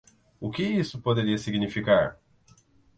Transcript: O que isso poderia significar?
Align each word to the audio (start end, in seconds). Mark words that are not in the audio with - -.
O 0.39 0.49
que 0.49 0.63
isso 0.63 0.99
poderia 0.99 1.37
significar? 1.37 2.17